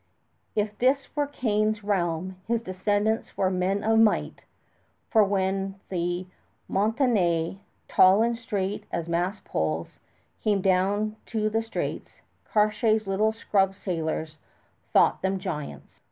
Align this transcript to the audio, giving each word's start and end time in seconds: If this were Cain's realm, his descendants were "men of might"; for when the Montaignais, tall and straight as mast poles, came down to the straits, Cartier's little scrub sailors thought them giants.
If 0.55 0.75
this 0.79 1.15
were 1.15 1.27
Cain's 1.27 1.83
realm, 1.83 2.37
his 2.47 2.63
descendants 2.63 3.37
were 3.37 3.51
"men 3.51 3.83
of 3.83 3.99
might"; 3.99 4.41
for 5.11 5.23
when 5.23 5.79
the 5.89 6.25
Montaignais, 6.67 7.59
tall 7.87 8.23
and 8.23 8.35
straight 8.35 8.87
as 8.91 9.07
mast 9.07 9.45
poles, 9.45 9.99
came 10.43 10.59
down 10.59 11.17
to 11.27 11.51
the 11.51 11.61
straits, 11.61 12.21
Cartier's 12.51 13.05
little 13.05 13.31
scrub 13.31 13.75
sailors 13.75 14.39
thought 14.91 15.21
them 15.21 15.37
giants. 15.37 15.99